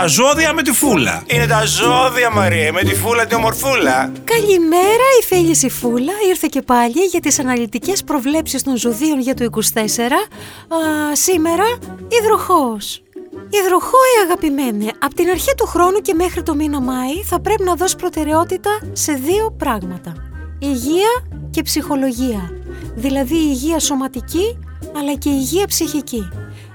Τα 0.00 0.06
ζώδια 0.06 0.52
με 0.52 0.62
τη 0.62 0.72
φούλα. 0.72 1.22
Είναι 1.26 1.46
τα 1.46 1.64
ζώδια, 1.64 2.30
Μαρία, 2.30 2.72
με 2.72 2.82
τη 2.82 2.94
φούλα 2.94 3.26
τη 3.26 3.34
ομορφούλα. 3.34 4.12
Καλημέρα, 4.24 5.06
η 5.20 5.24
φίλη 5.24 5.58
η 5.62 5.70
Φούλα 5.70 6.12
ήρθε 6.28 6.46
και 6.50 6.62
πάλι 6.62 7.04
για 7.10 7.20
τις 7.20 7.38
αναλυτικές 7.38 8.04
προβλέψεις 8.04 8.62
των 8.62 8.76
ζωδίων 8.76 9.20
για 9.20 9.34
το 9.34 9.44
24. 9.44 9.48
Α, 9.50 11.14
σήμερα, 11.14 11.64
υδροχός. 12.08 13.02
Υδροχόη 13.50 14.14
αγαπημένη, 14.24 14.90
από 14.98 15.14
την 15.14 15.28
αρχή 15.28 15.54
του 15.56 15.66
χρόνου 15.66 15.98
και 16.00 16.14
μέχρι 16.14 16.42
το 16.42 16.54
μήνα 16.54 16.80
Μάη 16.80 17.22
θα 17.24 17.40
πρέπει 17.40 17.62
να 17.62 17.74
δώσει 17.74 17.96
προτεραιότητα 17.96 18.70
σε 18.92 19.12
δύο 19.12 19.54
πράγματα. 19.58 20.12
Υγεία 20.58 21.10
και 21.50 21.62
ψυχολογία. 21.62 22.50
Δηλαδή 22.94 23.36
υγεία 23.36 23.78
σωματική 23.78 24.58
αλλά 24.96 25.14
και 25.14 25.28
υγεία 25.28 25.66
ψυχική. 25.66 26.28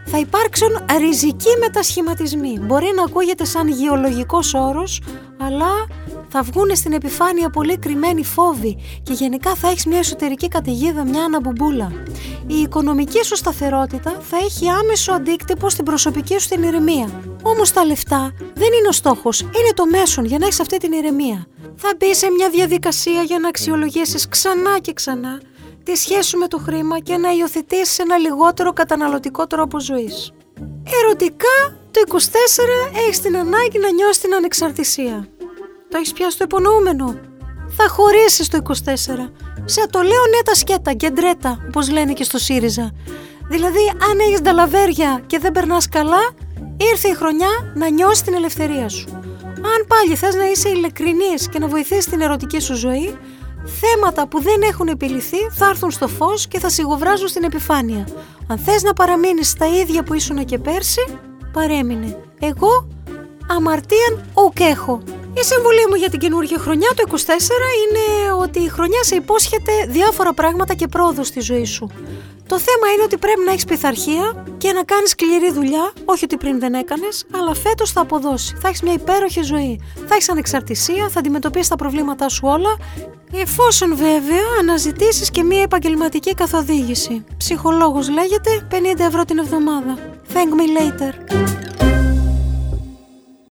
Θα 0.05 0.19
υπάρξουν 0.19 0.69
ριζικοί 0.99 1.49
μετασχηματισμοί. 1.59 2.59
Μπορεί 2.59 2.91
να 2.95 3.03
ακούγεται 3.03 3.45
σαν 3.45 3.67
γεωλογικός 3.67 4.53
όρος, 4.53 5.01
αλλά 5.37 5.69
θα 6.29 6.41
βγουν 6.41 6.75
στην 6.75 6.93
επιφάνεια 6.93 7.49
πολύ 7.49 7.77
κρυμμένοι 7.77 8.23
φόβοι 8.23 8.77
και 9.03 9.13
γενικά 9.13 9.55
θα 9.55 9.67
έχεις 9.69 9.85
μια 9.85 9.97
εσωτερική 9.97 10.47
καταιγίδα, 10.47 11.03
μια 11.03 11.23
αναμπουμπούλα. 11.23 11.91
Η 12.47 12.55
οικονομική 12.55 13.23
σου 13.23 13.35
σταθερότητα 13.35 14.17
θα 14.21 14.37
έχει 14.37 14.69
άμεσο 14.69 15.11
αντίκτυπο 15.11 15.69
στην 15.69 15.85
προσωπική 15.85 16.39
σου 16.39 16.47
την 16.47 16.63
ηρεμία. 16.63 17.09
Όμως 17.43 17.71
τα 17.71 17.85
λεφτά 17.85 18.33
δεν 18.53 18.67
είναι 18.79 18.87
ο 18.89 18.91
στόχος, 18.91 19.41
είναι 19.41 19.73
το 19.73 19.85
μέσον 19.85 20.25
για 20.25 20.37
να 20.37 20.45
έχεις 20.45 20.59
αυτή 20.59 20.77
την 20.77 20.91
ηρεμία. 20.91 21.47
Θα 21.75 21.89
μπει 21.97 22.15
σε 22.15 22.31
μια 22.31 22.49
διαδικασία 22.49 23.21
για 23.21 23.39
να 23.39 23.47
αξιολογήσεις 23.47 24.27
ξανά 24.27 24.79
και 24.79 24.93
ξανά 24.93 25.41
τη 25.83 25.95
σχέση 25.95 26.29
σου 26.29 26.37
με 26.37 26.47
το 26.47 26.57
χρήμα 26.57 26.99
και 26.99 27.17
να 27.17 27.31
υιοθετήσει 27.31 28.01
ένα 28.01 28.17
λιγότερο 28.17 28.73
καταναλωτικό 28.73 29.47
τρόπο 29.47 29.79
ζωής. 29.79 30.31
Ερωτικά, 31.03 31.57
το 31.91 32.01
24 32.07 32.17
έχεις 33.05 33.19
την 33.19 33.37
ανάγκη 33.37 33.79
να 33.79 33.91
νιώσεις 33.91 34.21
την 34.21 34.33
ανεξαρτησία. 34.33 35.27
Το 35.89 35.97
έχεις 35.97 36.13
πιάσει 36.13 36.37
το 36.37 36.43
υπονοούμενο. 36.43 37.19
Θα 37.69 37.87
χωρίσεις 37.87 38.47
το 38.47 38.57
24. 38.57 39.31
Σε 39.65 39.87
το 39.89 40.01
λέω 40.01 40.23
ναι 40.29 40.41
τα 40.45 40.53
σκέτα, 40.53 40.93
γκεντρέτα, 40.93 41.57
όπως 41.67 41.89
λένε 41.89 42.13
και 42.13 42.23
στο 42.23 42.37
ΣΥΡΙΖΑ. 42.37 42.91
Δηλαδή, 43.49 43.91
αν 44.09 44.19
έχεις 44.19 44.41
νταλαβέρια 44.41 45.21
και 45.27 45.39
δεν 45.39 45.51
περνάς 45.51 45.89
καλά, 45.89 46.29
ήρθε 46.91 47.07
η 47.07 47.13
χρονιά 47.13 47.49
να 47.75 47.89
νιώσεις 47.89 48.21
την 48.21 48.33
ελευθερία 48.33 48.89
σου. 48.89 49.07
Αν 49.43 49.85
πάλι 49.87 50.15
θες 50.15 50.35
να 50.35 50.49
είσαι 50.49 50.69
ειλικρινής 50.69 51.49
και 51.49 51.59
να 51.59 51.67
βοηθήσεις 51.67 52.05
την 52.05 52.21
ερωτική 52.21 52.59
σου 52.59 52.75
ζωή, 52.75 53.17
θέματα 53.65 54.27
που 54.27 54.41
δεν 54.41 54.61
έχουν 54.61 54.87
επιληθεί 54.87 55.37
θα 55.51 55.69
έρθουν 55.69 55.91
στο 55.91 56.07
φως 56.07 56.47
και 56.47 56.59
θα 56.59 56.69
σιγοβράζουν 56.69 57.27
στην 57.27 57.43
επιφάνεια. 57.43 58.07
Αν 58.47 58.57
θες 58.57 58.83
να 58.83 58.93
παραμείνεις 58.93 59.49
στα 59.49 59.67
ίδια 59.67 60.03
που 60.03 60.13
ήσουν 60.13 60.45
και 60.45 60.57
πέρσι, 60.57 61.01
παρέμεινε. 61.53 62.17
Εγώ 62.39 62.87
αμαρτίαν 63.47 64.31
ουκ 64.33 64.59
έχω. 64.59 65.01
Η 65.33 65.43
συμβουλή 65.43 65.85
μου 65.89 65.95
για 65.95 66.09
την 66.09 66.19
καινούργια 66.19 66.57
χρονιά 66.57 66.89
το 66.95 67.03
24 67.11 67.15
είναι 67.81 68.31
ότι 68.39 68.59
η 68.59 68.67
χρονιά 68.69 69.03
σε 69.03 69.15
υπόσχεται 69.15 69.71
διάφορα 69.87 70.33
πράγματα 70.33 70.73
και 70.73 70.87
πρόοδο 70.87 71.23
στη 71.23 71.39
ζωή 71.39 71.65
σου. 71.65 71.89
Το 72.47 72.59
θέμα 72.59 72.93
είναι 72.93 73.03
ότι 73.03 73.17
πρέπει 73.17 73.39
να 73.45 73.51
έχεις 73.51 73.65
πειθαρχία 73.65 74.45
και 74.57 74.71
να 74.71 74.83
κάνεις 74.83 75.09
σκληρή 75.09 75.51
δουλειά, 75.51 75.93
όχι 76.05 76.23
ότι 76.23 76.37
πριν 76.37 76.59
δεν 76.59 76.73
έκανες, 76.73 77.25
αλλά 77.35 77.55
φέτος 77.55 77.91
θα 77.91 78.01
αποδώσει. 78.01 78.55
Θα 78.61 78.67
έχεις 78.67 78.81
μια 78.81 78.93
υπέροχη 78.93 79.41
ζωή. 79.41 79.81
Θα 80.07 80.15
έχεις 80.15 80.29
ανεξαρτησία, 80.29 81.09
θα 81.09 81.19
αντιμετωπίσεις 81.19 81.67
τα 81.67 81.75
προβλήματά 81.75 82.29
σου 82.29 82.47
όλα, 82.47 82.77
εφόσον 83.33 83.95
βέβαια 83.95 84.45
αναζητήσεις 84.59 85.31
και 85.31 85.43
μια 85.43 85.61
επαγγελματική 85.61 86.33
καθοδήγηση. 86.33 87.23
Ψυχολόγος 87.37 88.09
λέγεται 88.09 88.67
50 88.71 88.99
ευρώ 88.99 89.25
την 89.25 89.37
εβδομάδα. 89.37 89.97
Thank 90.33 90.49
me 90.59 90.79
later. 90.79 91.68